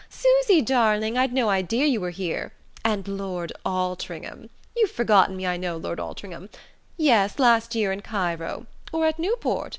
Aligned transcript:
Susy 0.09 0.63
darling! 0.63 1.15
I'd 1.15 1.31
no 1.31 1.49
idea 1.51 1.85
you 1.85 2.01
were 2.01 2.09
here... 2.09 2.53
and 2.83 3.07
Lord 3.07 3.53
Altringham! 3.63 4.49
You've 4.75 4.89
forgotten 4.89 5.37
me, 5.37 5.45
I 5.45 5.57
know, 5.57 5.77
Lord 5.77 5.99
Altringham.... 5.99 6.49
Yes, 6.97 7.37
last 7.37 7.75
year, 7.75 7.91
in 7.91 8.01
Cairo... 8.01 8.65
or 8.91 9.05
at 9.05 9.19
Newport... 9.19 9.69